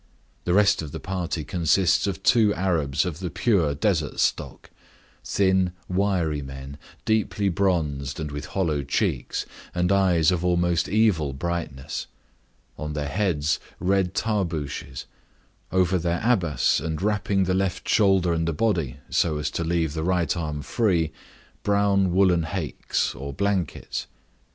The 0.45 0.55
rest 0.55 0.81
of 0.81 0.91
the 0.91 0.99
party 0.99 1.43
consists 1.43 2.07
of 2.07 2.23
two 2.23 2.51
Arabs 2.55 3.05
of 3.05 3.19
the 3.19 3.29
pure 3.29 3.75
desert 3.75 4.19
stock; 4.19 4.71
thin, 5.23 5.73
wiry 5.87 6.41
men, 6.41 6.79
deeply 7.05 7.49
bronzed, 7.49 8.19
and 8.19 8.31
with 8.31 8.45
hollow 8.47 8.81
cheeks, 8.81 9.45
and 9.75 9.91
eyes 9.91 10.31
of 10.31 10.43
almost 10.43 10.89
evil 10.89 11.33
brightness; 11.33 12.07
on 12.79 12.93
their 12.93 13.07
heads 13.09 13.59
red 13.79 14.15
tarbooshes; 14.15 15.05
over 15.71 15.99
their 15.99 16.19
abas, 16.23 16.79
and 16.79 16.99
wrapping 17.03 17.43
the 17.43 17.53
left 17.53 17.87
shoulder 17.87 18.33
and 18.33 18.47
the 18.47 18.53
body 18.53 18.97
so 19.11 19.37
as 19.37 19.51
to 19.51 19.63
leave 19.63 19.93
the 19.93 20.01
right 20.03 20.35
arm 20.35 20.63
free, 20.63 21.11
brown 21.61 22.11
woollen 22.11 22.45
haicks, 22.45 23.13
or 23.13 23.33
blankets. 23.33 24.07